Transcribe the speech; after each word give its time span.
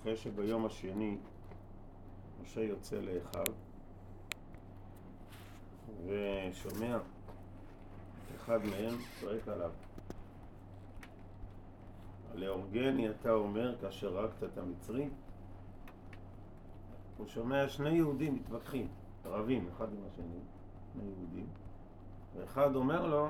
אחרי 0.00 0.16
שביום 0.16 0.66
השני 0.66 1.16
משה 2.42 2.60
יוצא 2.60 2.96
לאחיו 2.96 3.44
ושומע 6.06 6.98
אחד 8.36 8.58
מהם 8.64 8.94
צועק 9.20 9.48
עליו 9.48 9.70
להורגני 12.34 13.10
אתה 13.10 13.30
אומר 13.32 13.76
כאשר 13.80 14.18
הרגת 14.18 14.42
את 14.44 14.58
המצרי? 14.58 15.08
הוא 17.16 17.26
שומע 17.26 17.68
שני 17.68 17.90
יהודים 17.90 18.34
מתווכחים, 18.34 18.88
ערבים, 19.24 19.68
אחד 19.76 19.86
עם 19.92 20.00
השני, 20.12 20.40
שני 20.92 21.02
יהודים, 21.04 21.46
ואחד 22.36 22.74
אומר 22.74 23.06
לו, 23.06 23.28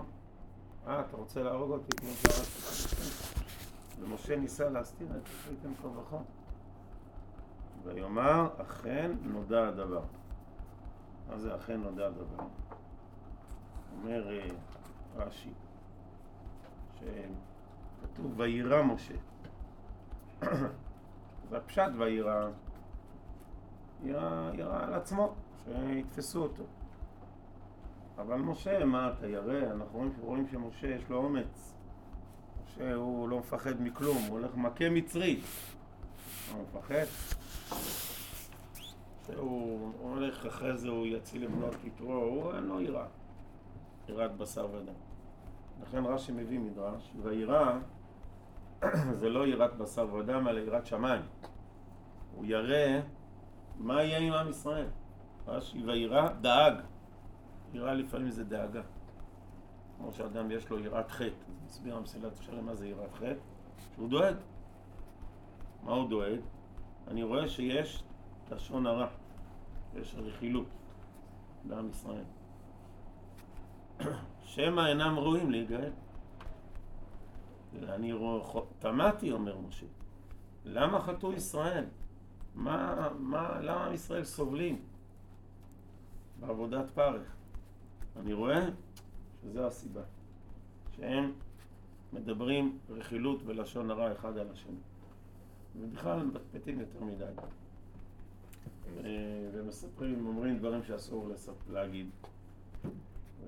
אה, 0.87 1.01
אתה 1.01 1.17
רוצה 1.17 1.43
להרוג 1.43 1.71
אותי 1.71 1.97
כמו 1.97 2.11
שהרגתי 2.11 3.38
ומשה 4.01 4.37
ניסה 4.37 4.69
להסתיר 4.71 5.07
את 5.07 5.27
זה, 5.27 5.33
הייתם 5.49 5.75
כה 5.83 5.89
וכה. 5.89 6.17
ויאמר, 7.85 8.49
אכן 8.63 9.11
נודע 9.23 9.69
הדבר. 9.69 10.03
מה 11.29 11.39
זה 11.39 11.57
אכן 11.57 11.81
נודע 11.81 12.07
הדבר? 12.07 12.45
אומר 13.93 14.31
אה, 14.31 14.49
רש"י, 15.17 15.53
שכתוב 16.95 18.33
וירא 18.37 18.83
משה. 18.83 19.15
והפשט 21.51 21.91
וירא, 21.99 22.49
ירא, 24.03 24.51
על 24.85 24.95
עצמו, 24.95 25.35
שיתפסו 25.65 26.43
אותו. 26.43 26.65
אבל 28.19 28.37
משה, 28.37 28.85
מה 28.85 29.13
אתה 29.13 29.27
ירא? 29.27 29.73
אנחנו 29.73 30.11
רואים 30.21 30.47
שמשה 30.47 30.87
יש 30.87 31.09
לו 31.09 31.17
אומץ. 31.17 31.78
משה 32.79 32.95
הוא 32.95 33.29
לא 33.29 33.39
מפחד 33.39 33.83
מכלום, 33.83 34.17
הוא 34.17 34.39
הולך 34.39 34.57
מכה 34.57 34.91
מצרי. 34.91 35.41
הוא 36.53 36.63
מפחד? 36.63 37.05
שהוא 39.27 39.93
הולך 40.01 40.47
אחרי 40.47 40.77
זה, 40.77 40.89
הוא 40.89 41.07
יציל 41.07 41.45
את 41.45 41.51
בנות 41.51 41.75
יתרו, 41.85 42.15
הוא 42.15 42.55
אין 42.55 42.65
לו 42.65 42.81
יראה. 42.81 43.07
יראת 44.09 44.37
בשר 44.37 44.69
ודם. 44.73 44.93
לכן 45.83 46.05
רש"י 46.05 46.33
מביא 46.33 46.59
מדרש, 46.59 47.13
ויראה 47.23 47.79
זה 49.21 49.29
לא 49.29 49.47
יראת 49.47 49.77
בשר 49.77 50.15
ודם, 50.15 50.49
אלא 50.49 50.61
יראת 50.61 50.87
שמיים. 50.87 51.23
הוא 52.35 52.45
ירא 52.47 53.01
מה 53.79 54.03
יהיה 54.03 54.19
עם 54.19 54.33
עם 54.33 54.51
ישראל. 54.51 54.87
רש"י 55.47 55.83
וירא 55.85 56.29
דאג. 56.41 56.75
יראה 57.73 57.95
לפעמים 57.95 58.31
זה 58.31 58.45
דאגה. 58.45 58.83
כמו 59.99 60.13
שאדם 60.13 60.51
יש 60.51 60.71
לו 60.71 60.79
יראת 60.79 61.11
חטא. 61.11 61.25
אז 61.25 61.65
מסביר 61.67 61.97
המסילת 61.97 62.41
ישרים 62.41 62.67
מה 62.67 62.75
זה 62.75 62.89
יראת 62.89 63.13
חטא? 63.15 63.35
שהוא 63.95 64.09
דואג. 64.09 64.35
מה 65.83 65.93
הוא 65.93 66.09
דואג? 66.09 66.41
אני 67.09 67.23
רואה 67.23 67.49
שיש 67.49 68.03
לשון 68.51 68.87
הרע, 68.87 69.07
יש 69.95 70.15
רכילות 70.19 70.67
בעם 71.65 71.89
ישראל. 71.89 72.25
שמא 74.43 74.87
אינם 74.87 75.19
ראויים 75.19 75.51
להיגאל. 75.51 75.91
אני 77.83 78.13
תמהתי, 78.79 79.33
אומר 79.33 79.59
משה, 79.59 79.87
למה 80.65 81.01
חטאו 81.01 81.33
ישראל? 81.33 81.85
מה, 82.55 83.09
מה, 83.19 83.61
למה 83.61 83.87
עם 83.87 83.95
ישראל 83.95 84.25
סובלים 84.25 84.81
בעבודת 86.41 86.91
פרך? 86.91 87.37
אני 88.17 88.33
רואה 88.33 88.69
שזו 89.43 89.67
הסיבה, 89.67 90.03
שהם 90.97 91.33
מדברים 92.13 92.79
רכילות 92.91 93.43
ולשון 93.47 93.91
הרע 93.91 94.13
אחד 94.13 94.39
על 94.39 94.51
השני. 94.53 94.77
ובכלל 95.81 96.23
מפטפטים 96.23 96.81
יותר 96.81 97.05
מדי. 97.05 97.25
אה, 98.99 99.49
ומספרים, 99.53 100.27
אומרים 100.27 100.59
דברים 100.59 100.83
שאסור 100.83 101.29
להגיד. 101.71 102.11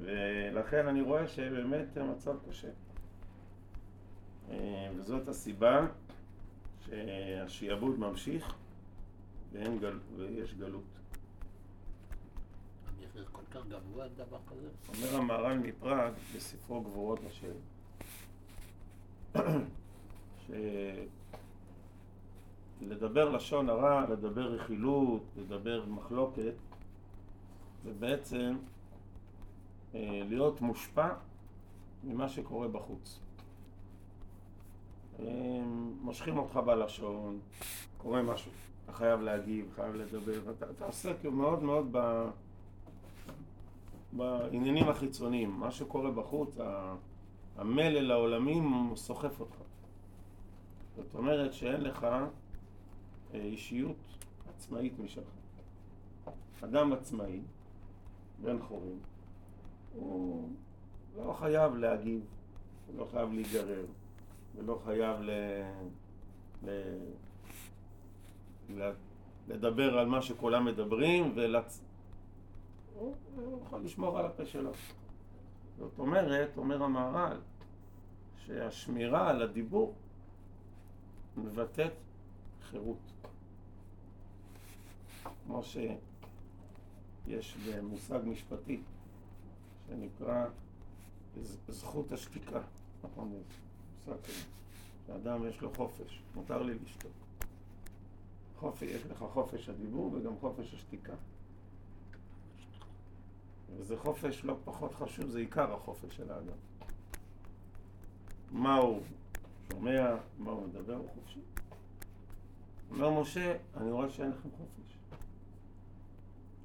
ולכן 0.00 0.86
אני 0.86 1.02
רואה 1.02 1.26
שבאמת 1.28 1.96
המצב 1.96 2.36
קשה. 2.48 2.68
אה, 4.50 4.90
וזאת 4.96 5.28
הסיבה 5.28 5.86
שהשיעבוד 6.80 7.98
ממשיך 7.98 8.54
גל... 9.52 9.98
ויש 10.16 10.54
גלות. 10.54 10.99
זה 13.14 13.20
כל 13.32 13.42
כך 13.50 13.66
גבוה 13.68 14.08
דבר 14.08 14.38
כזה? 14.50 14.68
אומר 14.88 15.16
המהר"ל 15.16 15.58
מפראג 15.58 16.12
בספרו 16.36 16.80
גבורות 16.80 17.20
השם, 17.26 17.52
שלדבר 22.80 23.28
לשון 23.28 23.68
הרע, 23.68 24.06
לדבר 24.10 24.54
רכילות, 24.54 25.22
לדבר 25.36 25.84
מחלוקת, 25.88 26.54
זה 27.84 27.92
בעצם 27.98 28.56
אה, 29.94 30.22
להיות 30.28 30.60
מושפע 30.60 31.08
ממה 32.04 32.28
שקורה 32.28 32.68
בחוץ. 32.68 33.20
מושכים 36.02 36.38
אותך 36.38 36.56
בלשון, 36.56 37.38
קורה 37.98 38.22
משהו, 38.22 38.50
אתה 38.84 38.92
חייב 38.92 39.20
להגיב, 39.20 39.72
חייב 39.76 39.94
לדבר, 39.94 40.50
אתה, 40.50 40.70
אתה 40.70 40.84
עוסק 40.84 41.14
מאוד 41.24 41.62
מאוד 41.62 41.88
ב, 41.92 42.26
בעניינים 44.12 44.88
החיצוניים, 44.88 45.50
מה 45.50 45.70
שקורה 45.70 46.10
בחוץ, 46.10 46.58
המלל 47.56 48.10
העולמי 48.10 48.60
סוחף 48.96 49.40
אותך. 49.40 49.56
זאת 50.96 51.14
אומרת 51.14 51.52
שאין 51.52 51.80
לך 51.80 52.04
אה, 52.04 52.26
אישיות 53.34 53.96
עצמאית 54.48 54.98
משלך. 54.98 55.24
אדם 56.64 56.92
עצמאי, 56.92 57.40
בן 58.42 58.62
חורים, 58.62 58.98
הוא 59.94 60.48
לא 61.16 61.32
חייב 61.32 61.76
להגיב, 61.76 62.20
הוא 62.86 62.98
לא 62.98 63.04
חייב 63.04 63.32
להיגרר, 63.32 63.84
ולא 64.56 64.80
חייב. 64.84 65.20
ל... 65.20 65.30
ל... 66.64 66.70
לדבר 69.48 69.98
על 69.98 70.06
מה 70.06 70.22
שכולם 70.22 70.64
מדברים, 70.64 71.32
ולצ... 71.34 71.82
הוא 73.00 73.62
יכול 73.66 73.84
לשמור 73.84 74.18
על 74.18 74.26
הפה 74.26 74.46
שלו. 74.46 74.72
זאת 75.78 75.98
אומרת, 75.98 76.56
אומר 76.56 76.82
המהר"ל, 76.82 77.40
שהשמירה 78.36 79.30
על 79.30 79.42
הדיבור 79.42 79.94
מבטאת 81.36 81.92
חירות. 82.62 83.12
כמו 85.44 85.62
שיש 85.62 87.56
במושג 87.66 88.20
משפטי 88.24 88.82
שנקרא 89.86 90.46
זכות 91.68 92.12
השתיקה, 92.12 92.60
נכון? 93.04 93.28
מושג 93.28 94.22
כזה, 94.22 94.44
שאדם 95.06 95.48
יש 95.48 95.60
לו 95.60 95.74
חופש, 95.74 96.22
מותר 96.34 96.62
לי 96.62 96.74
לשתוק. 96.84 97.12
חופש, 98.56 98.82
יש 98.82 99.06
לך 99.06 99.24
חופש 99.32 99.68
הדיבור 99.68 100.12
וגם 100.12 100.32
חופש 100.40 100.74
השתיקה. 100.74 101.14
וזה 103.78 103.96
חופש 103.96 104.44
לא 104.44 104.56
פחות 104.64 104.94
חשוב, 104.94 105.26
זה 105.26 105.38
עיקר 105.38 105.74
החופש 105.74 106.16
של 106.16 106.32
האדם. 106.32 106.56
מה 108.50 108.76
הוא 108.76 109.02
שומע, 109.72 110.16
מה 110.38 110.50
הוא 110.50 110.66
מדבר, 110.66 110.96
הוא 110.96 111.08
חופשי. 111.14 111.40
אומר 112.90 113.20
משה, 113.20 113.56
אני 113.76 113.90
רואה 113.90 114.08
שאין 114.10 114.30
לכם 114.30 114.48
חופש. 114.50 114.98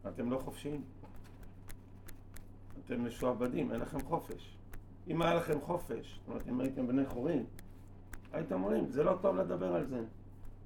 אתם 0.08 0.32
לא 0.32 0.38
חופשיים. 0.38 0.82
אתם 2.86 3.06
משועבדים, 3.06 3.72
אין 3.72 3.80
לכם 3.80 4.02
חופש. 4.02 4.58
אם 5.08 5.22
היה 5.22 5.34
לכם 5.34 5.62
חופש, 5.62 6.20
זאת 6.20 6.30
אומרת, 6.30 6.48
אם 6.48 6.60
הייתם 6.60 6.88
בני 6.88 7.06
חורים, 7.06 7.46
הייתם 8.34 8.56
אומרים, 8.56 8.90
זה 8.90 9.04
לא 9.04 9.18
טוב 9.22 9.36
לדבר 9.36 9.76
על 9.76 9.88
זה. 9.88 10.04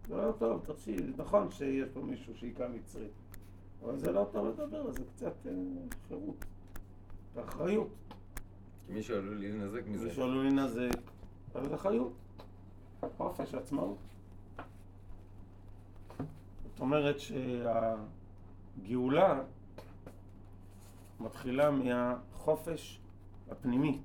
זה 0.08 0.18
לא 0.18 0.32
טוב, 0.40 0.66
תקשיב, 0.66 1.22
נכון 1.22 1.52
שיש 1.52 1.90
פה 1.94 2.02
מישהו 2.02 2.36
שהיכה 2.36 2.68
מצרי, 2.68 3.08
אבל 3.84 3.98
זה 3.98 4.12
לא 4.12 4.28
לדבר 4.50 4.78
על 4.78 4.92
זה, 4.92 5.04
קצת 5.16 5.48
אה, 5.48 5.52
חירות, 6.08 6.46
אחריות. 7.40 7.90
כי 8.86 8.94
מישהו 8.94 9.16
עלול 9.18 9.40
להינזק 9.40 9.88
מזה. 9.88 10.06
מישהו 10.06 10.24
עלול 10.24 10.44
להינזק, 10.44 11.00
אבל 11.56 11.70
זה 11.70 11.78
חיות, 11.78 12.14
חופש, 13.18 13.54
עצמאות. 13.54 13.98
זאת 16.64 16.80
אומרת 16.80 17.16
שהגאולה 18.80 19.42
מתחילה 21.20 21.72
מהחופש 21.72 23.00
הפנימי, 23.52 24.02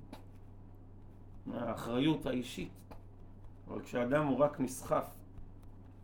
מהאחריות 1.47 2.27
האישית. 2.27 2.73
אבל 3.69 3.83
כשאדם 3.83 4.27
הוא 4.27 4.39
רק 4.39 4.61
נסחף 4.61 5.15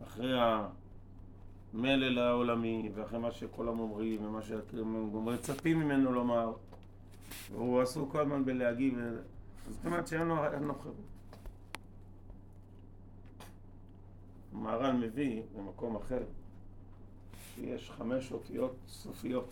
אחרי 0.03 0.39
המלל 1.73 2.19
העולמי 2.19 2.91
ואחרי 2.93 3.19
מה 3.19 3.31
שכולם 3.31 3.79
אומרים 3.79 4.25
ומה 4.25 4.41
שמצפים 4.41 5.79
ממנו 5.79 6.11
לומר 6.11 6.53
והוא 7.51 7.81
עסוק 7.81 8.11
כל 8.11 8.21
הזמן 8.21 8.45
בלהגיב 8.45 8.97
זאת 9.69 9.85
אומרת 9.85 10.07
שאין 10.07 10.27
לו, 10.27 10.35
חירות 10.81 10.95
המהר"ל 14.53 14.91
מביא 14.91 15.41
במקום 15.55 15.95
אחר, 15.95 16.23
שיש 17.55 17.91
חמש 17.91 18.31
אותיות 18.31 18.75
סופיות. 18.87 19.49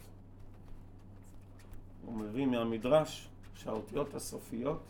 הוא 2.05 2.13
מביא 2.13 2.45
מהמדרש 2.45 3.29
שהאותיות 3.55 4.13
הסופיות 4.13 4.81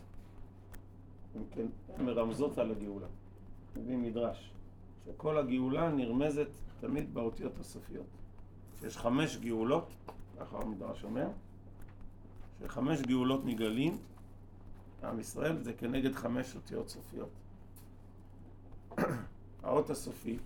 הן 1.36 1.42
כן, 1.52 1.66
מרמזות 2.04 2.58
על 2.58 2.72
הגאולה. 2.72 3.08
מביא 3.76 3.98
מדרש, 3.98 4.52
שכל 5.10 5.38
הגאולה 5.38 5.90
נרמזת 5.90 6.48
תמיד 6.80 7.14
באותיות 7.14 7.60
הסופיות. 7.60 8.06
שיש 8.80 8.98
חמש 8.98 9.38
גאולות, 9.38 9.94
ככה 10.40 10.58
המדרש 10.58 11.04
אומר, 11.04 11.28
שחמש 12.60 13.02
גאולות 13.02 13.46
נגלים, 13.46 13.98
עם 15.04 15.20
ישראל 15.20 15.64
זה 15.64 15.74
כנגד 15.74 16.16
חמש 16.16 16.56
אותיות 16.56 16.90
סופיות. 16.90 17.30
האות 19.64 19.90
הסופית, 19.90 20.42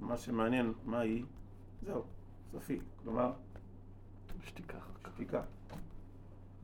מה 0.00 0.16
שמעניין, 0.16 0.72
מה 0.84 1.00
היא? 1.00 1.24
זהו, 1.82 2.02
סופי. 2.52 2.80
כלומר, 3.02 3.32
שתיקה. 4.44 4.78
שתיקה. 5.14 5.42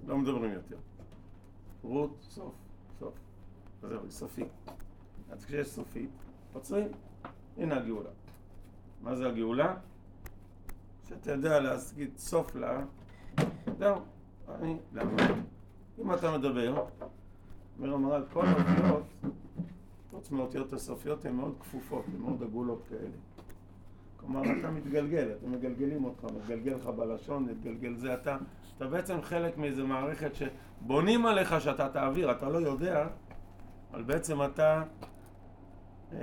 לא 0.06 0.18
מדברים 0.18 0.52
יותר. 0.52 0.76
רות, 1.82 2.16
סוף, 2.20 2.54
סוף. 2.98 3.14
זהו, 3.82 4.02
היא 4.02 4.10
סופית. 4.10 4.48
אז 5.30 5.44
כשיש 5.44 5.68
סופית, 5.68 6.10
עוצרים. 6.56 6.88
הנה 7.56 7.76
הגאולה. 7.76 8.10
מה 9.02 9.14
זה 9.14 9.28
הגאולה? 9.28 9.74
שאתה 11.08 11.32
יודע 11.32 11.60
להגיד 11.60 12.16
סוף 12.16 12.54
לה, 12.54 12.84
זהו, 13.78 13.96
אני, 14.48 14.76
למה? 14.92 15.12
אם 15.98 16.14
אתה 16.14 16.38
מדבר, 16.38 16.84
אומר 17.78 17.94
המר"ל, 17.94 18.24
כל 18.32 18.46
האותיות, 18.46 19.02
חוץ 20.10 20.30
מהאותיות 20.30 20.72
הסופיות, 20.72 21.24
הן 21.24 21.34
מאוד 21.34 21.54
כפופות, 21.60 22.04
הן 22.14 22.20
מאוד 22.20 22.42
עגולות 22.42 22.82
כאלה. 22.88 23.16
כלומר, 24.16 24.42
אתה 24.60 24.70
מתגלגל, 24.70 25.28
אתם 25.38 25.52
מגלגלים 25.52 26.04
אותך, 26.04 26.24
מתגלגל 26.24 26.74
לך 26.74 26.86
בלשון, 26.86 27.44
מתגלגל 27.44 27.94
זה 27.94 28.14
אתה. 28.14 28.36
אתה 28.76 28.86
בעצם 28.86 29.22
חלק 29.22 29.58
מאיזה 29.58 29.84
מערכת 29.84 30.30
שבונים 30.34 31.26
עליך 31.26 31.60
שאתה 31.60 31.88
תעביר, 31.88 32.30
אתה 32.30 32.48
לא 32.48 32.58
יודע, 32.58 33.06
אבל 33.92 34.02
בעצם 34.02 34.42
אתה 34.42 34.82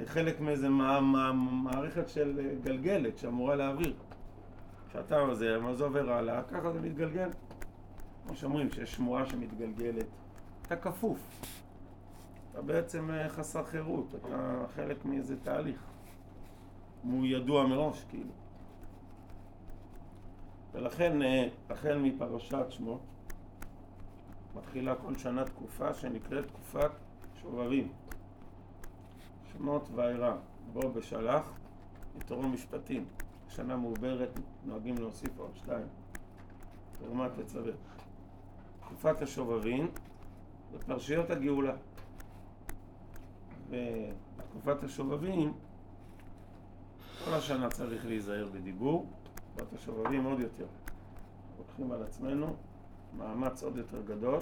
חלק 0.05 0.39
מאיזה 0.39 0.69
מע- 0.69 0.99
מע- 0.99 1.31
מערכת 1.63 2.09
של 2.09 2.39
אה, 2.39 2.55
גלגלת 2.63 3.17
שאמורה 3.17 3.55
להעביר. 3.55 3.93
כשאתה 4.89 5.35
זה, 5.35 5.59
מה 5.59 5.73
זה 5.73 5.83
עובר 5.83 6.11
הלאה, 6.11 6.43
ככה 6.43 6.71
זה 6.71 6.81
מתגלגל. 6.81 7.29
כמו 8.27 8.35
שאומרים, 8.35 8.71
שיש 8.71 8.95
שמועה 8.95 9.25
שמתגלגלת, 9.25 10.05
אתה 10.61 10.75
כפוף. 10.75 11.19
אתה 12.51 12.61
בעצם 12.61 13.11
אה, 13.11 13.29
חסר 13.29 13.63
חירות, 13.63 14.15
אתה 14.15 14.65
חלק 14.75 15.05
מאיזה 15.05 15.35
תהליך. 15.43 15.83
הוא 17.03 17.25
ידוע 17.25 17.67
מראש, 17.67 18.05
כאילו. 18.09 18.29
ולכן, 20.73 21.21
אה, 21.21 21.47
החל 21.69 21.97
מפרשת 21.97 22.65
שמות, 22.69 23.01
מתחילה 24.55 24.95
כל 24.95 25.15
שנה 25.15 25.45
תקופה 25.45 25.93
שנקראת 25.93 26.47
תקופת 26.47 26.91
שובבים. 27.41 27.87
שמות 29.53 29.89
ואירע, 29.95 30.35
בו 30.73 30.91
בשלח, 30.91 31.53
יתרו 32.19 32.41
משפטים. 32.41 33.05
שנה 33.49 33.77
מעוברת, 33.77 34.39
נוהגים 34.65 34.97
להוסיף 34.97 35.37
עוד 35.37 35.51
שתיים. 35.55 35.87
תרומת 36.99 37.31
תצווה. 37.39 37.71
תקופת 38.79 39.21
השובבים 39.21 39.91
ופרשיות 40.73 41.29
הגאולה. 41.29 41.73
בתקופת 43.69 44.83
השובבים 44.83 45.53
כל 47.25 47.33
השנה 47.33 47.69
צריך 47.69 48.05
להיזהר 48.05 48.49
בדיבור, 48.53 49.07
תקופת 49.35 49.73
השובבים 49.73 50.23
עוד 50.23 50.39
יותר. 50.39 50.65
לוקחים 51.57 51.91
על 51.91 52.03
עצמנו 52.03 52.55
מאמץ 53.17 53.63
עוד 53.63 53.77
יותר 53.77 54.01
גדול 54.01 54.39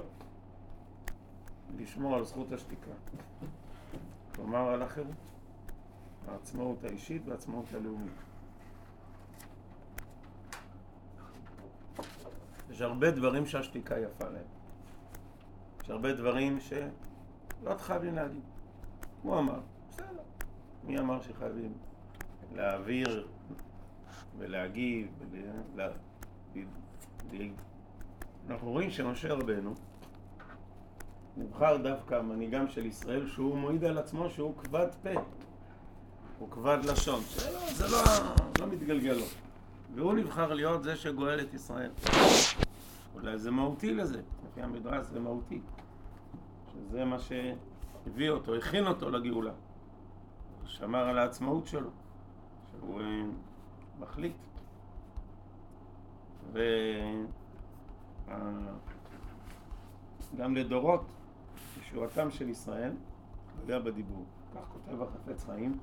לשמור 1.78 2.14
על 2.14 2.24
זכות 2.24 2.52
השתיקה. 2.52 2.90
כלומר 4.34 4.68
על 4.68 4.82
החירות, 4.82 5.30
העצמאות 6.28 6.84
האישית 6.84 7.22
והעצמאות 7.26 7.64
הלאומית. 7.74 8.12
יש 12.70 12.80
הרבה 12.80 13.10
דברים 13.10 13.46
שהשתיקה 13.46 13.98
יפה 13.98 14.28
להם. 14.28 14.44
יש 15.82 15.90
הרבה 15.90 16.14
דברים 16.14 16.60
שלא 16.60 17.74
חייבים 17.78 18.14
להגיד. 18.14 18.42
הוא 19.22 19.38
אמר, 19.38 19.60
בסדר. 19.88 20.22
מי 20.84 20.98
אמר 20.98 21.20
שחייבים 21.20 21.72
להעביר 22.54 23.28
ולהגיב? 24.38 25.08
ול... 25.30 25.38
לה... 25.74 25.88
ל... 27.32 27.48
אנחנו 28.48 28.70
רואים 28.70 28.90
שמשה 28.90 29.34
רבנו 29.34 29.74
נבחר 31.36 31.76
דווקא 31.76 32.22
מנהיגם 32.22 32.68
של 32.68 32.86
ישראל 32.86 33.26
שהוא 33.28 33.58
מועיד 33.58 33.84
על 33.84 33.98
עצמו 33.98 34.30
שהוא 34.30 34.54
כבד 34.56 34.86
פה, 35.02 35.10
הוא 36.38 36.50
כבד 36.50 36.78
לשון, 36.84 37.20
זה 37.20 37.50
לא, 37.52 37.72
זה 37.72 37.84
לא, 37.88 37.98
לא 38.60 38.66
מתגלגל 38.66 39.12
לו. 39.12 39.24
והוא 39.94 40.12
נבחר 40.14 40.54
להיות 40.54 40.82
זה 40.82 40.96
שגואל 40.96 41.40
את 41.40 41.54
ישראל. 41.54 41.90
אולי 43.14 43.38
זה 43.38 43.50
מהותי 43.50 43.94
לזה, 43.94 44.20
לפי 44.46 44.62
המדרש 44.62 45.06
זה 45.06 45.20
מהותי. 45.20 45.60
שזה 46.72 47.04
מה 47.04 47.16
שהביא 47.18 48.30
אותו, 48.30 48.54
הכין 48.54 48.86
אותו 48.86 49.10
לגאולה. 49.10 49.52
הוא 50.60 50.68
שמר 50.68 51.08
על 51.08 51.18
העצמאות 51.18 51.66
שלו, 51.66 51.90
שהוא 52.70 53.00
אה, 53.00 53.22
מחליט. 53.98 54.36
וגם 60.34 60.56
לדורות, 60.56 61.04
ישועתם 61.80 62.30
של 62.30 62.48
ישראל, 62.48 62.92
היה 63.66 63.78
בדיבור. 63.78 64.24
כך 64.54 64.60
כותב 64.72 65.02
החפץ 65.02 65.44
חיים 65.44 65.78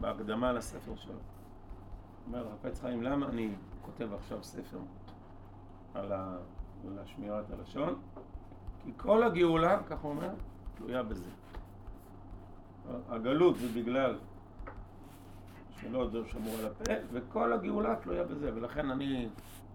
בהקדמה 0.00 0.52
לספר 0.52 0.96
שלו. 0.96 1.14
אומר 2.26 2.48
החפץ 2.48 2.80
חיים, 2.80 3.02
למה 3.02 3.28
אני 3.28 3.54
כותב 3.82 4.12
עכשיו 4.12 4.42
ספר 4.42 4.78
על, 5.94 6.12
ה... 6.12 6.36
השמירת 6.98 7.50
הלשון? 7.50 8.00
כי 8.84 8.92
כל 8.96 9.22
הגאולה, 9.22 9.82
כך 9.82 10.00
הוא 10.00 10.10
אומר, 10.10 10.30
תלויה 10.74 11.02
בזה. 11.02 11.30
הגלות 13.08 13.58
זה 13.58 13.68
בגלל 13.74 14.18
שלא 15.80 15.98
עוד 15.98 16.16
שמור 16.26 16.54
על 16.58 16.66
הפה, 16.66 16.92
וכל 17.12 17.52
הגאולה 17.52 17.96
תלויה 17.96 18.24
בזה, 18.24 18.50
ולכן 18.54 18.90
אני 18.90 19.28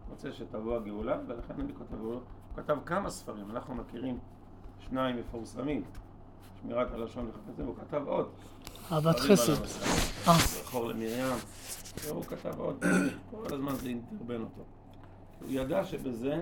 רוצה 0.10 0.32
שתבוא 0.32 0.76
הגאולה, 0.76 1.18
ולכן 1.28 1.54
אני 1.60 1.74
כותב, 1.74 2.00
הוא 2.00 2.22
כתב 2.56 2.78
כמה 2.86 3.10
ספרים, 3.10 3.52
אנחנו 3.52 3.76
מכירים 3.76 4.20
שניים 4.80 5.18
מפורסמים, 5.18 5.84
שמירת 6.62 6.92
הלשון 6.92 7.30
וחפצים, 7.30 7.66
הוא 7.66 7.76
כתב 7.76 8.04
עוד. 8.08 8.30
אהבת 8.92 9.20
חסד. 9.20 9.64
אה. 10.28 10.34
זכור 10.38 10.88
למרים, 10.88 11.26
והוא 12.06 12.24
כתב 12.24 12.60
עוד, 12.60 12.84
כל 13.32 13.54
הזמן 13.54 13.76
זה 13.76 13.92
דרבן 14.12 14.42
אותו. 14.42 14.62
הוא 15.42 15.50
ידע 15.50 15.86
שבזה 15.86 16.42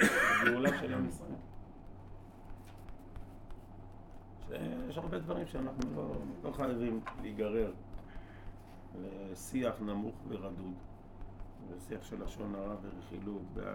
הגאולה 0.00 0.70
של 0.80 0.94
עם 0.94 1.08
ישראל. 1.08 1.32
שיש 4.48 4.98
הרבה 4.98 5.18
דברים 5.18 5.46
שאנחנו 5.46 5.94
לא, 5.96 6.14
לא 6.44 6.52
חייבים 6.52 7.00
להיגרר 7.22 7.72
לשיח 8.94 9.74
נמוך 9.80 10.14
ורדוד, 10.28 10.74
ושיח 11.68 12.04
של 12.04 12.24
לשון 12.24 12.54
הרע 12.54 12.74
ורכילות, 12.82 13.42
וה... 13.54 13.72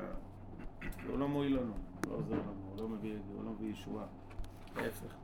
הוא 1.08 1.18
לא 1.18 1.28
מועיל 1.28 1.58
לנו, 1.58 1.74
לא 2.08 2.16
עוזר 2.16 2.36
לנו, 2.36 2.62
הוא 2.70 2.82
לא 2.82 2.88
מביא, 2.88 3.18
הוא 3.34 3.44
לא 3.44 3.52
מביא 3.52 3.72
ישועה, 3.72 4.06
להפך. 4.76 5.16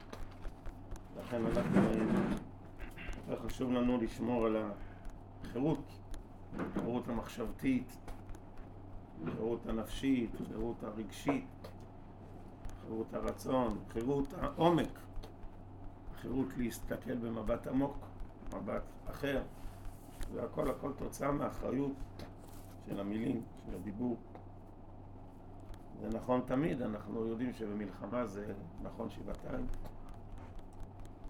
לכן 1.19 1.45
אנחנו, 1.45 1.81
יותר 3.29 3.43
חשוב 3.45 3.71
לנו 3.71 3.97
לשמור 3.97 4.45
על 4.45 4.57
החירות, 5.43 5.99
החירות 6.59 7.07
המחשבתית, 7.07 7.97
החירות 9.27 9.65
הנפשית, 9.65 10.29
החירות 10.41 10.83
הרגשית, 10.83 11.45
חירות 12.81 13.13
הרצון, 13.13 13.77
חירות 13.89 14.33
העומק, 14.41 14.99
חירות 16.21 16.47
להסתכל 16.57 17.15
במבט 17.15 17.67
עמוק, 17.67 17.97
מבט 18.53 18.83
אחר, 19.09 19.41
והכל 20.33 20.69
הכל 20.69 20.91
תוצאה 20.97 21.31
מאחריות 21.31 21.91
של 22.85 22.99
המילים, 22.99 23.41
של 23.65 23.75
הדיבור. 23.75 24.17
זה 26.01 26.09
נכון 26.17 26.41
תמיד, 26.45 26.81
אנחנו 26.81 27.27
יודעים 27.27 27.53
שבמלחמה 27.53 28.25
זה 28.25 28.53
נכון 28.81 29.09
שבעתיים. 29.09 29.67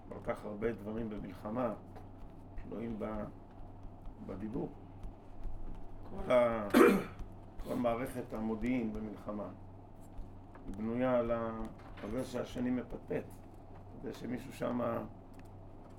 כל 0.08 0.18
כך 0.24 0.44
הרבה 0.44 0.72
דברים 0.72 1.10
במלחמה 1.10 1.74
תלויים 2.62 2.98
בדיבור. 4.26 4.68
כל, 6.10 6.32
ה... 6.32 6.68
כל 7.64 7.74
מערכת 7.74 8.32
המודיעין 8.32 8.92
במלחמה 8.92 9.48
היא 10.66 10.74
בנויה 10.76 11.18
על 11.18 11.30
זה 12.10 12.24
שהשני 12.24 12.70
מפטפט, 12.70 13.24
זה 14.02 14.12
שמישהו 14.12 14.52
שם 14.52 14.80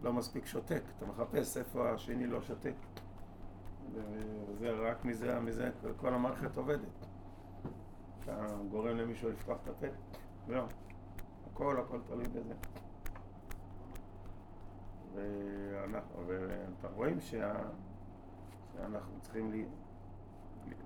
לא 0.03 0.13
מספיק 0.13 0.45
שותק, 0.45 0.81
אתה 0.97 1.05
מחפש 1.05 1.57
איפה 1.57 1.91
השני 1.91 2.27
לא 2.27 2.41
שותק. 2.41 2.73
וזה 3.93 4.69
רק 4.69 5.05
מזה, 5.05 5.39
מזה 5.39 5.71
כל 5.97 6.13
המערכת 6.13 6.57
עובדת. 6.57 7.08
אתה 8.33 8.55
גורם 8.69 8.97
למישהו 8.97 9.29
לפתוח 9.29 9.57
את 9.63 9.67
הפה, 9.67 9.87
זהו. 10.47 10.65
הכל, 11.51 11.79
הכל 11.79 11.99
תלוי 12.07 12.27
בזה. 12.27 12.53
ואנחנו, 15.13 16.23
ואתה 16.27 16.87
רואים 16.95 17.21
שה, 17.21 17.53
שאנחנו 18.73 19.19
צריכים, 19.21 19.51
לי, 19.51 19.65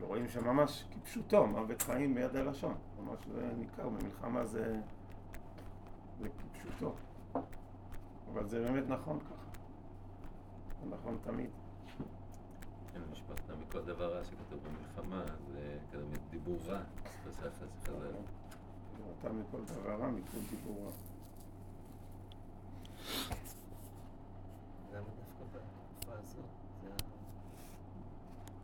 רואים 0.02 0.28
שממש 0.28 0.86
כפשוטו, 0.92 1.48
מוות 1.48 1.82
חיים 1.82 2.16
ביד 2.16 2.36
הלשון. 2.36 2.76
ממש 3.00 3.20
זה 3.28 3.52
ניכר, 3.58 3.90
במלחמה 3.90 4.46
זה, 4.46 4.80
זה 6.20 6.28
כפשוטו. 6.30 6.96
אבל 8.34 8.48
זה 8.48 8.64
באמת 8.64 8.84
נכון 8.88 9.20
ככה. 9.20 9.60
זה 10.82 10.96
נכון 10.96 11.18
תמיד. 11.22 11.50
כן, 12.94 13.00
משפט 13.12 13.42
מכל 13.68 13.82
דבר 13.82 14.18
רע 14.18 14.24
שכתוב 14.24 14.60
במלחמה, 14.64 15.24
זה 15.52 15.78
כזה 15.92 16.16
דיבור 16.30 16.58
רע, 16.66 16.82
בספר 17.28 17.50
חז"ל. 17.86 18.12
אתה 19.20 19.34
מכל 19.34 19.66
דבר 19.66 19.96
רע, 19.96 20.12
מכל 20.12 20.38
דיבור 20.50 20.86
רע. 20.86 20.92
למה 24.94 25.08
דווקא 25.08 25.44
בתקופה 25.54 26.14
הזאת? 26.14 26.46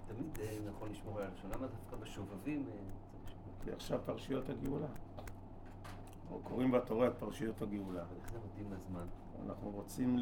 תמיד 0.07 0.39
אה, 0.39 0.57
נכון 0.71 0.91
לשמור 0.91 1.19
על 1.19 1.27
הלשון. 1.27 1.51
למה 1.51 1.67
דווקא 1.67 1.95
בשובבים 1.95 2.65
אה? 2.69 2.74
כי 3.63 3.71
עכשיו 3.71 4.00
פרשיות 4.05 4.50
הגאולה. 4.50 4.88
או 6.31 6.39
קוראים 6.43 6.71
בתורה 6.71 7.07
את 7.07 7.13
פרשיות 7.19 7.62
הגאולה. 7.62 8.01
אבל 8.01 8.15
איך 8.24 8.31
זה 8.31 8.38
מתאים 8.45 8.74
לזמן? 8.74 9.05
אנחנו 9.45 9.69
רוצים. 9.69 10.19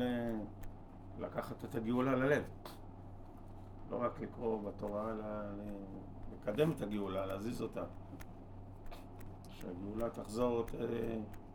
לקחת 1.19 1.65
את 1.65 1.75
הגאולה 1.75 2.15
ללב. 2.15 2.43
לא 3.91 4.01
רק 4.01 4.19
לקרוא 4.19 4.61
בתורה, 4.61 5.11
אלא 5.11 5.25
לקדם 6.33 6.71
את 6.71 6.81
הגאולה, 6.81 7.25
להזיז 7.25 7.61
אותה. 7.61 7.83
שהגאולה 9.49 10.09
תחזור, 10.09 10.63
ת- 10.63 10.71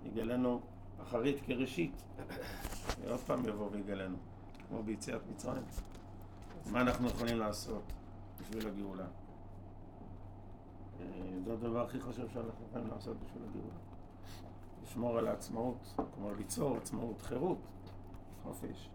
יגלנו 0.04 0.60
אחרית 1.02 1.36
כראשית. 1.46 2.02
ועוד 3.04 3.20
פעם 3.20 3.48
יבוא 3.48 3.68
ויגלנו, 3.72 4.16
כמו 4.68 4.82
ביציאת 4.82 5.20
מצרים. 5.30 5.62
מה 6.72 6.80
אנחנו 6.80 7.08
יכולים 7.08 7.38
לעשות 7.38 7.82
בשביל 8.40 8.68
הגאולה? 8.68 9.06
אה, 11.00 11.06
זה 11.44 11.52
הדבר 11.52 11.84
הכי 11.84 12.00
חשוב 12.00 12.30
שאנחנו 12.32 12.64
יכולים 12.70 12.88
לעשות 12.88 13.16
בשביל 13.24 13.42
הגאולה. 13.50 13.74
לשמור 14.82 15.18
על 15.18 15.28
העצמאות, 15.28 15.76
כלומר 16.14 16.32
ליצור 16.36 16.76
עצמאות, 16.76 17.22
חירות, 17.22 17.58
חופש. 18.42 18.88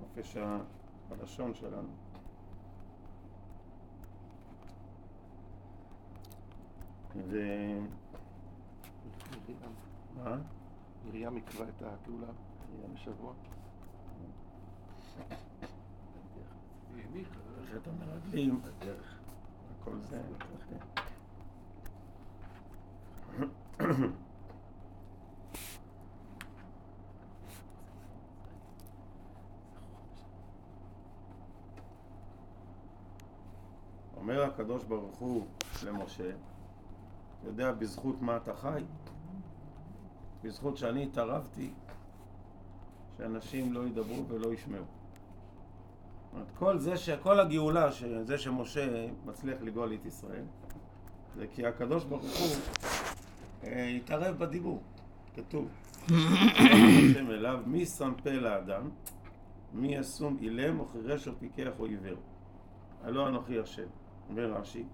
חופש 0.00 0.36
ה- 0.36 0.58
הלשון 1.10 1.54
שלנו. 1.54 1.88
ו... 7.16 7.36
מרים, 9.30 9.56
מה? 10.16 10.36
מרים 11.06 11.34
עיכבה 11.34 11.64
את 11.68 11.82
הגאולה 11.82 12.32
בשבוע. 12.94 13.32
הניחה. 17.12 17.34
חטא 17.72 17.90
המרגלים, 17.90 18.60
הדרך. 18.64 19.18
הכל 19.80 19.98
זה. 20.00 20.22
אומר 34.28 34.42
הקדוש 34.44 34.84
ברוך 34.84 35.16
הוא 35.18 35.46
למשה, 35.86 36.30
יודע 37.44 37.72
בזכות 37.72 38.22
מה 38.22 38.36
אתה 38.36 38.54
חי? 38.54 38.82
בזכות 40.44 40.76
שאני 40.76 41.02
התערבתי 41.02 41.70
שאנשים 43.18 43.72
לא 43.72 43.86
ידברו 43.86 44.24
ולא 44.28 44.52
ישמעו. 44.54 44.84
כל 46.58 46.78
זה, 46.78 46.96
ש- 46.96 47.10
כל 47.10 47.40
הגאולה, 47.40 47.92
ש- 47.92 48.04
זה 48.04 48.38
שמשה 48.38 49.06
מצליח 49.26 49.58
לגאול 49.62 49.92
את 49.94 50.06
ישראל, 50.06 50.44
זה 51.36 51.46
כי 51.46 51.66
הקדוש 51.66 52.04
ברוך 52.04 52.22
הוא 52.22 52.48
אה, 53.64 53.88
התערב 53.88 54.38
בדיבור, 54.38 54.82
כתוב. 55.34 55.68
אליו, 57.30 57.60
מי 57.66 57.86
שם 57.86 58.12
פה 58.22 58.30
לאדם, 58.30 58.90
מי 59.72 59.94
ישום 59.94 60.36
אילם 60.40 60.80
או 60.80 60.86
חירש 60.86 61.28
או 61.28 61.32
פיקח 61.38 61.70
או 61.78 61.84
עיוור. 61.84 62.16
הלא 63.04 63.28
אנוכי 63.28 63.58
השם. 63.58 63.86
אומר 64.28 64.52
רש"י, 64.52 64.84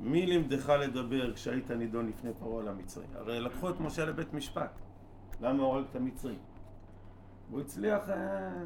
מי 0.00 0.26
לימדך 0.26 0.68
לדבר 0.68 1.34
כשהיית 1.34 1.70
נידון 1.70 2.08
לפני 2.08 2.30
פרעה 2.38 2.64
למצרי? 2.64 3.04
הרי 3.14 3.40
לקחו 3.40 3.70
את 3.70 3.80
משה 3.80 4.04
לבית 4.04 4.34
משפט. 4.34 4.70
למה 5.40 5.62
הוא 5.62 5.72
הורג 5.72 5.84
את 5.90 5.96
המצרי? 5.96 6.36
והוא 7.50 7.60
הצליח, 7.60 8.10
אה, 8.10 8.62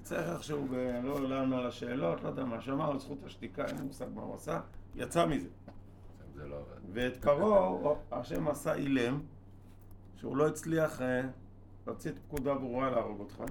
הצליח 0.00 0.28
איכשהו, 0.28 0.66
לא 1.02 1.28
לענות 1.28 1.58
על 1.60 1.66
השאלות, 1.66 2.22
לא 2.22 2.28
יודע 2.28 2.44
מה, 2.44 2.60
שמר 2.60 2.90
על 2.90 2.98
זכות 2.98 3.24
השתיקה, 3.24 3.64
אין 3.64 3.76
לי 3.76 3.82
מושג 3.82 4.06
מה 4.14 4.22
הוא 4.22 4.34
עשה, 4.34 4.60
יצא 4.94 5.26
מזה. 5.26 5.48
זה 6.34 6.46
לא. 6.46 6.56
ואת 6.92 7.16
פרעה, 7.16 7.94
השם 8.12 8.48
עשה 8.48 8.74
אילם, 8.74 9.20
שהוא 10.16 10.36
לא 10.36 10.48
הצליח 10.48 11.02
אה, 11.02 11.22
להוציא 11.86 12.10
את 12.10 12.18
פקודה 12.18 12.54
ברורה 12.54 12.90
להרוג 12.90 13.20
אותך. 13.20 13.42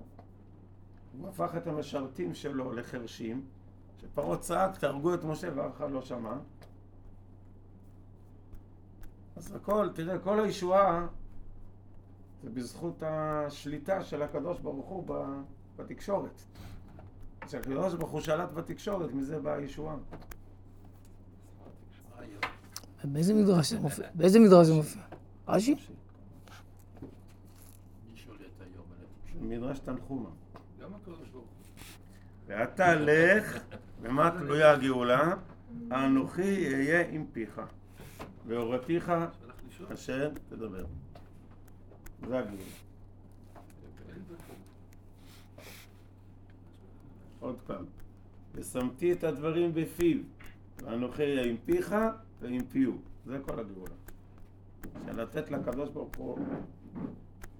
הוא 1.17 1.29
הפך 1.29 1.55
את 1.57 1.67
המשרתים 1.67 2.33
שלו 2.33 2.73
לחרשים, 2.73 3.45
שפרעה 4.03 4.37
צעק, 4.37 4.77
תהרגו 4.77 5.13
את 5.13 5.23
משה, 5.23 5.49
ואף 5.55 5.77
אחד 5.77 5.91
לא 5.91 6.01
שמע. 6.01 6.33
אז 9.35 9.55
הכל, 9.55 9.89
תראה, 9.93 10.19
כל 10.19 10.39
הישועה 10.39 11.07
זה 12.43 12.49
בזכות 12.49 13.03
השליטה 13.05 14.03
של 14.03 14.21
הקדוש 14.21 14.59
ברוך 14.59 14.85
הוא 14.85 15.05
בתקשורת. 15.75 16.41
כשהקדוש 17.41 17.93
ברוך 17.93 18.11
הוא 18.11 18.21
שלט 18.21 18.51
בתקשורת, 18.51 19.13
מזה 19.13 19.39
באה 19.39 19.55
הישועה. 19.55 19.95
באיזה 23.03 23.33
מדרש 23.33 23.69
זה 23.69 23.79
מופיע? 23.79 24.07
באיזה 24.13 24.39
מדרש 24.39 24.67
זה 24.67 24.73
מופיע? 24.73 25.01
רש"י? 25.47 25.75
מדרש 29.41 29.79
תנחומה. 29.79 30.29
ואתה 32.47 32.95
לך, 32.95 33.59
במה 34.03 34.31
תלויה 34.39 34.71
הגאולה? 34.71 35.33
אנוכי 35.91 36.73
אהיה 36.73 37.09
עם 37.09 37.25
פיך, 37.33 37.61
והורתיך. 38.47 39.11
אשר 39.93 40.31
תדבר. 40.49 40.85
זה 42.27 42.39
הגאולה. 42.39 42.63
עוד 47.39 47.55
פעם. 47.67 47.85
ושמתי 48.55 49.11
את 49.11 49.23
הדברים 49.23 49.71
בפיו, 49.73 50.17
ואנוכי 50.83 51.23
אהיה 51.23 51.43
עם 51.45 51.57
פיך 51.65 51.95
ועם 52.41 52.65
פיו. 52.65 52.91
זה 53.25 53.39
כל 53.45 53.59
הגאולה. 53.59 53.95
שלתת 55.05 55.51
לקדוש 55.51 55.89
ברוך 55.89 56.15
הוא 56.17 56.39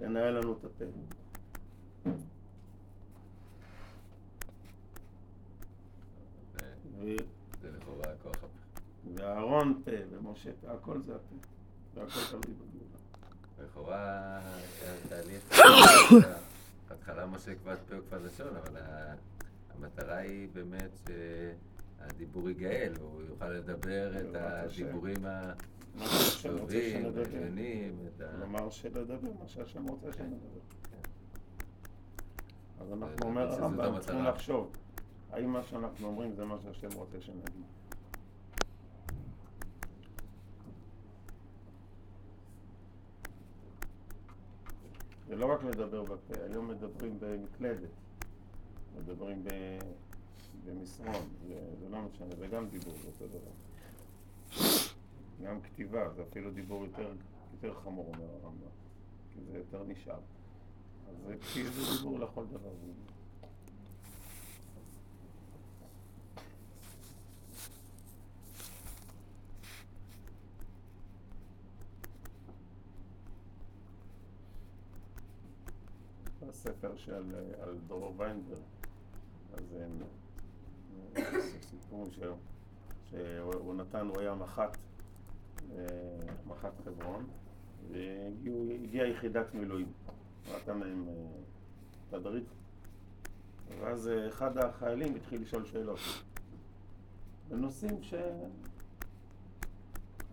לנהל 0.01 0.39
לנו 0.39 0.53
את 0.53 0.65
הפה. 0.65 0.85
זה- 6.59 6.82
ו- 6.99 7.15
זה 7.61 7.69
לכאורה 7.77 8.03
הכוח 8.19 8.35
הפה. 8.35 8.47
ואהרון 9.15 9.81
פה, 9.85 9.91
ומשה 10.11 10.49
פה, 10.61 10.71
הכל 10.71 11.01
זה 11.01 11.15
הפה. 11.15 11.35
והכל 11.95 12.19
תלוי 12.29 12.55
בגאולה. 12.55 12.97
לכאורה 13.63 14.39
התהליך, 15.05 15.49
בהתחלה 16.89 17.25
משה 17.25 17.55
כבד 17.55 17.75
פה 17.89 17.95
וכבד 17.99 18.21
לשון, 18.25 18.55
אבל 18.55 18.77
ה- 18.77 19.15
המטרה 19.77 20.17
היא 20.17 20.47
באמת 20.53 20.99
שהדיבור 21.07 22.49
ייגאל, 22.49 22.93
הוא 23.01 23.21
יוכל 23.29 23.49
לדבר 23.49 24.11
את. 24.21 24.35
הדיבורים 24.35 25.25
הטובים, 25.25 27.03
שנדבר. 27.03 27.21
העליונים, 27.21 27.97
את 28.15 28.21
ה... 28.21 28.25
כלומר 28.37 28.69
שלדבר, 28.69 29.17
מה 29.39 29.47
שהשם 29.47 29.87
רוצה 29.87 30.13
שנדבר. 30.13 30.59
אז 32.81 32.91
אנחנו 32.93 33.15
זה- 33.17 33.25
אומר 33.25 33.45
זה- 33.49 33.51
זאת 33.55 33.61
הרמב"ם. 33.63 33.99
צריכים 33.99 34.25
לחשוב, 34.25 34.71
האם 35.33 35.49
מה 35.49 35.63
שאנחנו 35.63 36.07
אומרים 36.07 36.35
זה 36.35 36.45
מה 36.45 36.55
שהשם 36.63 36.91
רוצה 36.95 37.21
שנגיד. 37.21 37.63
זה 45.27 45.35
לא 45.35 45.53
רק 45.53 45.63
לדבר 45.63 46.03
בפה, 46.03 46.33
היום 46.43 46.67
מדברים 46.67 47.19
במקלדת, 47.19 47.89
מדברים 48.97 49.43
ב- 49.43 49.79
במסרון, 50.65 51.29
זה, 51.47 51.59
זה 51.79 51.89
לא 51.89 52.01
משנה, 52.01 52.35
זה 52.39 52.47
גם 52.47 52.69
דיבור, 52.69 52.93
זה 53.03 53.07
אותו 53.07 53.27
דבר. 53.27 53.51
גם 55.43 55.61
כתיבה, 55.61 56.09
זה 56.15 56.23
אפילו 56.29 56.51
דיבור 56.51 56.85
יותר, 56.85 57.11
יותר 57.53 57.73
חמור, 57.73 58.11
אומר 58.15 58.29
הרמב"ם, 58.33 58.67
כי 59.33 59.39
זה 59.51 59.57
יותר 59.57 59.83
נשאר. 59.83 60.19
אז 61.09 61.15
זה 61.25 61.35
זה 61.71 61.97
דיבור 61.97 62.19
לכל 62.19 62.45
דבר. 62.45 62.69
הספר 76.53 76.95
של 76.95 77.35
על 77.61 77.77
דרור 77.87 78.13
ויינברג, 78.17 78.61
אז 79.53 79.75
הם 79.81 80.01
אה, 81.15 81.41
סיפרו 81.69 82.05
שהוא, 82.11 82.37
שהוא 83.09 83.75
נתן, 83.75 84.07
הוא 84.07 84.19
היה 84.19 84.35
מח"ט, 84.35 84.77
אה, 85.71 85.85
מח"ט 86.47 86.81
חברון, 86.85 87.25
והגיעה 87.91 89.07
יחידת 89.07 89.53
מילואים, 89.53 89.91
להם 90.67 91.05
אה, 91.07 91.13
תדריך, 92.09 92.47
ואז 93.79 94.09
אחד 94.27 94.57
החיילים 94.57 95.15
התחיל 95.15 95.41
לשאול 95.41 95.65
שאלות 95.65 95.99
בנושאים 97.49 98.03
ש... 98.03 98.13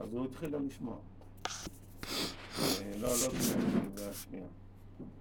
אז 0.01 0.15
הוא 0.15 0.25
התחיל 0.25 0.51
לא 0.51 0.61
לשמוע. 0.61 0.97
לא, 3.01 3.09
לא, 3.09 3.09
זה 3.95 4.11
השנייה. 4.11 4.47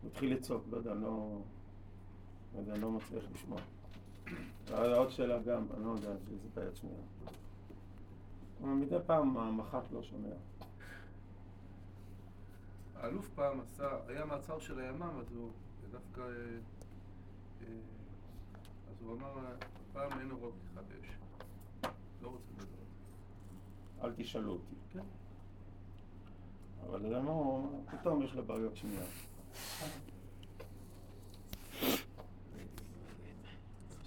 הוא 0.01 0.09
התחיל 0.11 0.33
לצעוק, 0.33 0.63
לא 0.71 0.77
יודע, 0.77 0.93
לא... 0.93 1.39
לא 2.53 2.59
יודע, 2.59 2.77
לא 2.77 2.91
מצליח 2.91 3.23
לשמוע. 3.33 3.59
עוד 4.71 5.09
שאלה 5.09 5.39
גם, 5.39 5.65
אני 5.73 5.85
לא 5.85 5.89
יודע, 5.89 6.13
זה 6.13 6.49
ביד 6.61 6.75
שנייה. 6.75 6.97
מדי 8.61 8.95
פעם 9.05 9.37
המח"ט 9.37 9.91
לא 9.91 10.03
שומע. 10.03 10.35
האלוף 12.95 13.29
פעם 13.35 13.59
עשה, 13.59 13.97
היה 14.07 14.25
מעצר 14.25 14.59
של 14.59 14.79
הימ"מ, 14.79 15.19
אז 15.19 15.33
הוא 15.35 15.51
דווקא... 15.91 16.21
אה, 16.21 16.27
אה, 17.61 17.67
אז 18.89 19.01
הוא 19.01 19.17
אמר, 19.17 19.33
הפעם 19.91 20.19
אין 20.19 20.31
הוראות 20.31 20.53
פתיחה 20.63 20.81
באש. 20.81 21.17
לא 22.21 22.27
רוצה 22.27 22.51
לדבר. 22.57 24.03
אל 24.03 24.13
תשאלו 24.15 24.51
אותי. 24.51 24.75
כן. 24.93 25.03
אבל 26.85 26.97
אתה 26.97 27.07
יודע 27.07 27.21
מה 27.21 27.31
הוא 27.31 27.59
אמר? 27.59 27.97
פתאום 27.97 28.21
יש 28.21 28.33
לו 28.33 28.43
בעיות 28.43 28.75
שמיעה. 28.75 29.05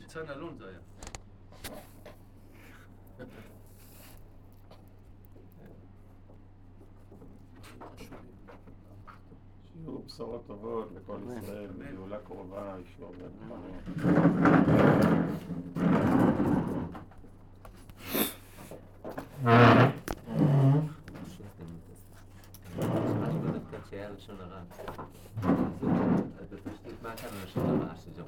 ניצן 0.00 0.30
אלון 0.30 0.56
זה 0.58 0.64
היה. 0.68 0.78
שיהיו 9.72 9.98
בשורות 10.06 10.46
טובות 10.46 10.88
לכל. 10.96 11.16
ישראל, 11.42 11.70
אמן. 11.70 11.96
גאולה 11.96 12.18
קרובה, 12.18 12.76
ישור. 12.84 13.12